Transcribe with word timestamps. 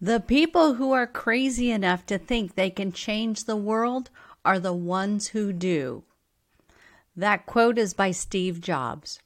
The 0.00 0.20
people 0.20 0.74
who 0.74 0.92
are 0.92 1.06
crazy 1.06 1.70
enough 1.70 2.04
to 2.06 2.18
think 2.18 2.54
they 2.54 2.68
can 2.68 2.92
change 2.92 3.44
the 3.44 3.56
world 3.56 4.10
are 4.44 4.58
the 4.58 4.74
ones 4.74 5.28
who 5.28 5.54
do. 5.54 6.04
That 7.16 7.46
quote 7.46 7.78
is 7.78 7.94
by 7.94 8.10
Steve 8.10 8.60
Jobs. 8.60 9.20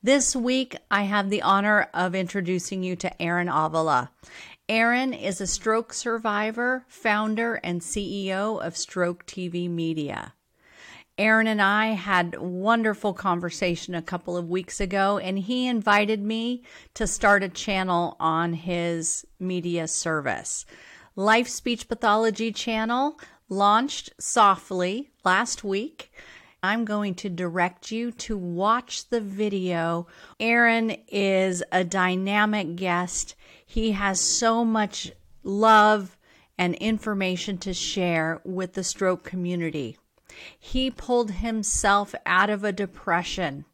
This 0.00 0.36
week, 0.36 0.76
I 0.92 1.02
have 1.02 1.28
the 1.28 1.42
honor 1.42 1.88
of 1.92 2.14
introducing 2.14 2.84
you 2.84 2.94
to 2.96 3.20
Aaron 3.20 3.48
Avila. 3.48 4.12
Aaron 4.68 5.12
is 5.12 5.40
a 5.40 5.46
stroke 5.48 5.92
survivor, 5.92 6.84
founder, 6.86 7.56
and 7.56 7.80
CEO 7.80 8.64
of 8.64 8.76
Stroke 8.76 9.26
TV 9.26 9.68
Media. 9.68 10.34
Aaron 11.20 11.48
and 11.48 11.60
I 11.60 11.88
had 11.88 12.38
wonderful 12.38 13.12
conversation 13.12 13.94
a 13.94 14.00
couple 14.00 14.38
of 14.38 14.48
weeks 14.48 14.80
ago 14.80 15.18
and 15.18 15.38
he 15.38 15.66
invited 15.66 16.22
me 16.22 16.62
to 16.94 17.06
start 17.06 17.42
a 17.42 17.50
channel 17.50 18.16
on 18.18 18.54
his 18.54 19.26
media 19.38 19.86
service. 19.86 20.64
Life 21.16 21.46
Speech 21.46 21.88
Pathology 21.88 22.52
channel 22.52 23.20
launched 23.50 24.14
softly 24.18 25.10
last 25.22 25.62
week. 25.62 26.10
I'm 26.62 26.86
going 26.86 27.14
to 27.16 27.28
direct 27.28 27.90
you 27.90 28.12
to 28.12 28.38
watch 28.38 29.10
the 29.10 29.20
video. 29.20 30.06
Aaron 30.40 30.96
is 31.06 31.62
a 31.70 31.84
dynamic 31.84 32.76
guest. 32.76 33.34
He 33.66 33.92
has 33.92 34.22
so 34.22 34.64
much 34.64 35.12
love 35.42 36.16
and 36.56 36.74
information 36.76 37.58
to 37.58 37.74
share 37.74 38.40
with 38.42 38.72
the 38.72 38.84
stroke 38.84 39.22
community. 39.22 39.98
He 40.58 40.90
pulled 40.90 41.32
himself 41.32 42.14
out 42.26 42.50
of 42.50 42.64
a 42.64 42.72
depression. 42.72 43.64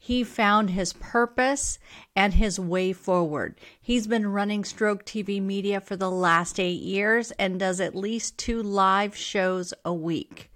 He 0.00 0.22
found 0.22 0.70
his 0.70 0.92
purpose 0.92 1.78
and 2.14 2.34
his 2.34 2.60
way 2.60 2.92
forward. 2.92 3.58
He's 3.80 4.06
been 4.06 4.28
running 4.28 4.64
Stroke 4.64 5.04
TV 5.04 5.42
Media 5.42 5.80
for 5.80 5.96
the 5.96 6.10
last 6.10 6.60
eight 6.60 6.80
years 6.80 7.32
and 7.32 7.58
does 7.58 7.80
at 7.80 7.96
least 7.96 8.38
two 8.38 8.62
live 8.62 9.16
shows 9.16 9.74
a 9.84 9.92
week. 9.92 10.50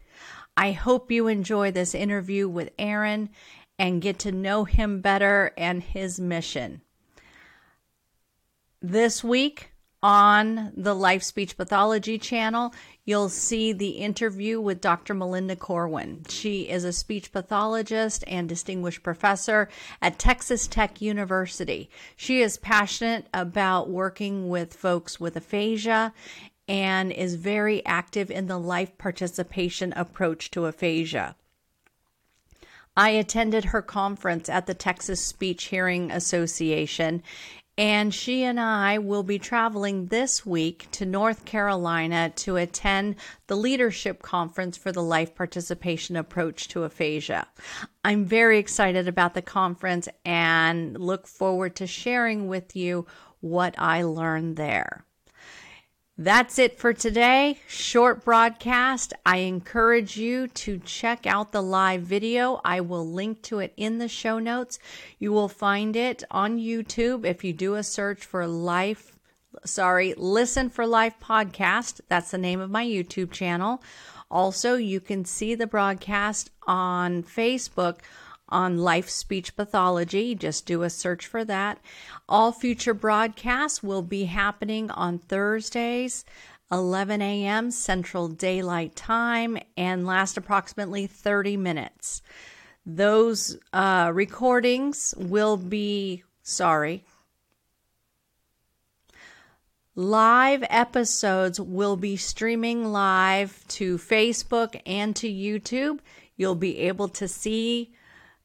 I 0.57 0.73
hope 0.73 1.11
you 1.11 1.27
enjoy 1.27 1.73
this 1.73 1.95
interview 1.95 2.49
with 2.49 2.71
Aaron 2.79 3.31
and 3.79 4.03
get 4.03 4.19
to 4.21 4.31
know 4.31 4.65
him 4.65 5.01
better 5.01 5.53
and 5.57 5.83
his 5.83 6.21
mission. 6.21 6.83
This 8.83 9.25
week, 9.25 9.70
on 10.03 10.73
the 10.77 10.95
Life 10.95 11.23
Speech 11.23 11.57
Pathology 11.57 12.19
channel, 12.19 12.75
you'll 13.05 13.29
see 13.29 13.73
the 13.73 13.91
interview 13.91 14.61
with 14.61 14.81
Dr. 14.81 15.13
Melinda 15.15 15.57
Corwin. 15.57 16.25
She 16.29 16.63
is 16.63 16.85
a 16.85 16.93
speech 16.93 17.33
pathologist 17.33 18.25
and 18.27 18.49
distinguished 18.49 19.03
professor 19.03 19.69
at 20.01 20.19
Texas 20.19 20.67
Tech 20.67 21.03
University. 21.03 21.91
She 22.17 22.41
is 22.41 22.57
passionate 22.57 23.27
about 23.35 23.91
working 23.91 24.49
with 24.49 24.75
folks 24.75 25.21
with 25.21 25.37
aphasia 25.37 26.15
and 26.67 27.13
is 27.13 27.35
very 27.35 27.85
active 27.85 28.31
in 28.31 28.47
the 28.47 28.59
life 28.59 28.97
participation 28.97 29.93
approach 29.95 30.51
to 30.53 30.67
aphasia. 30.67 31.35
I 32.97 33.11
attended 33.11 33.67
her 33.67 33.83
conference 33.83 34.49
at 34.49 34.67
the 34.67 34.75
Texas 34.75 35.25
Speech 35.25 35.65
Hearing 35.65 36.11
Association 36.11 37.23
and 37.79 38.13
she 38.13 38.43
and 38.45 38.61
I 38.61 38.99
will 38.99 39.23
be 39.23 39.39
traveling 39.39 40.07
this 40.07 40.45
week 40.45 40.89
to 40.93 41.07
North 41.07 41.45
Carolina 41.45 42.31
to 42.37 42.57
attend 42.57 43.17
the 43.47 43.57
leadership 43.57 44.23
conference 44.23 44.77
for 44.77 44.93
the 44.93 45.03
life 45.03 45.35
participation 45.35 46.17
approach 46.17 46.69
to 46.69 46.85
aphasia. 46.85 47.47
I'm 48.05 48.25
very 48.25 48.59
excited 48.59 49.09
about 49.09 49.35
the 49.35 49.43
conference 49.43 50.09
and 50.25 50.99
look 50.99 51.27
forward 51.27 51.77
to 51.77 51.87
sharing 51.87 52.49
with 52.49 52.77
you 52.77 53.07
what 53.41 53.75
I 53.79 54.03
learned 54.03 54.57
there. 54.57 55.07
That's 56.23 56.59
it 56.59 56.79
for 56.79 56.93
today. 56.93 57.59
Short 57.67 58.27
broadcast. 58.27 59.15
I 59.25 59.39
encourage 59.39 60.19
you 60.19 60.49
to 60.49 60.79
check 60.81 61.27
out 61.27 61.51
the 61.51 61.63
live 61.63 62.03
video. 62.03 62.61
I 62.63 62.83
will 62.83 63.11
link 63.11 63.41
to 63.45 63.61
it 63.61 63.73
in 63.79 63.97
the 63.97 64.07
show 64.07 64.39
notes. 64.39 64.79
You 65.19 65.33
will 65.33 65.49
find 65.49 65.97
it 65.97 66.23
on 66.31 66.59
YouTube 66.59 67.25
if 67.25 67.43
you 67.43 67.55
do 67.55 67.75
a 67.75 67.83
search 67.83 68.23
for 68.23 68.47
life, 68.47 69.19
sorry, 69.65 70.13
listen 70.19 70.69
for 70.69 70.87
life 70.87 71.15
podcast. 71.23 72.03
That's 72.09 72.33
the 72.33 72.37
name 72.37 72.61
of 72.61 72.69
my 72.69 72.85
YouTube 72.85 73.31
channel. 73.31 73.83
Also, 74.31 74.75
you 74.75 75.01
can 75.01 75.25
see 75.25 75.55
the 75.55 75.67
broadcast 75.67 76.51
on 76.67 77.23
Facebook 77.23 78.01
on 78.51 78.79
life 78.79 79.09
speech 79.09 79.57
pathology. 79.57 80.35
Just 80.35 80.67
do 80.67 80.83
a 80.83 80.91
search 80.91 81.27
for 81.27 81.45
that. 81.45 81.79
All 82.29 82.53
future 82.53 82.95
broadcasts 82.95 83.83
will 83.83 84.03
be 84.03 84.25
happening 84.25 84.91
on 84.91 85.19
Thursdays. 85.19 86.25
11 86.73 87.21
a.m. 87.21 87.71
Central 87.71 88.29
Daylight 88.29 88.95
Time 88.95 89.59
and 89.77 90.07
last 90.07 90.37
approximately 90.37 91.07
30 91.07 91.57
minutes. 91.57 92.23
Those 92.87 93.59
uh, 93.73 94.11
recordings 94.15 95.15
will 95.19 95.57
be, 95.57 96.23
sorry, 96.43 97.05
live 99.97 100.65
episodes 100.71 101.61
will 101.61 101.97
be 101.97 102.17
streaming 102.17 102.93
live 102.93 103.65
to 103.69 103.99
Facebook 103.99 104.81
and 104.87 105.15
to 105.17 105.29
YouTube. 105.29 105.99
You'll 106.37 106.55
be 106.55 106.79
able 106.79 107.09
to 107.09 107.29
see 107.29 107.93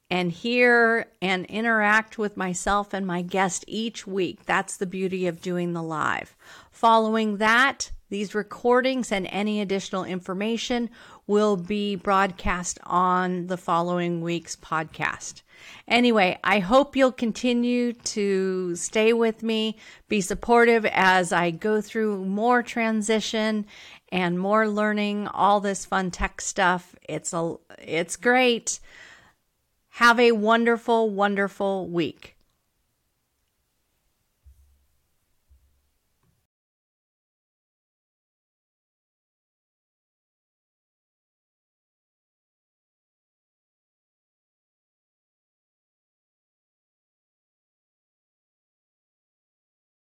and 0.09 0.31
hear 0.31 1.07
and 1.21 1.45
interact 1.47 2.17
with 2.17 2.37
myself 2.37 2.93
and 2.93 3.05
my 3.07 3.21
guest 3.21 3.65
each 3.67 4.05
week. 4.05 4.45
That's 4.45 4.77
the 4.77 4.85
beauty 4.85 5.27
of 5.27 5.41
doing 5.41 5.73
the 5.73 5.83
live. 5.83 6.35
Following 6.71 7.37
that, 7.37 7.91
these 8.09 8.35
recordings 8.35 9.11
and 9.11 9.27
any 9.31 9.59
additional 9.59 10.03
information 10.03 10.89
will 11.25 11.57
be 11.57 11.95
broadcast 11.95 12.77
on 12.83 13.47
the 13.47 13.57
following 13.57 14.21
week's 14.21 14.55
podcast. 14.55 15.41
Anyway, 15.87 16.37
I 16.43 16.59
hope 16.59 16.95
you'll 16.95 17.11
continue 17.11 17.93
to 17.93 18.75
stay 18.75 19.11
with 19.11 19.41
me, 19.41 19.77
be 20.07 20.21
supportive 20.21 20.85
as 20.85 21.33
I 21.33 21.49
go 21.49 21.81
through 21.81 22.25
more 22.25 22.61
transition 22.61 23.65
and 24.11 24.39
more 24.39 24.67
learning 24.67 25.27
all 25.27 25.59
this 25.59 25.85
fun 25.85 26.11
tech 26.11 26.41
stuff. 26.41 26.95
It's 27.09 27.33
a 27.33 27.55
it's 27.79 28.15
great. 28.17 28.79
Have 29.99 30.19
a 30.19 30.33
wonderful, 30.33 31.09
wonderful 31.09 31.87
week. 31.87 32.34